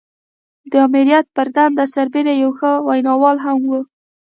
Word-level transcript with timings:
د 0.71 0.73
آمريت 0.85 1.25
پر 1.35 1.47
دنده 1.55 1.85
سربېره 1.93 2.33
يو 2.43 2.51
ښه 2.57 2.71
ويناوال 2.87 3.37
هم 3.45 3.59
و. 3.69 3.71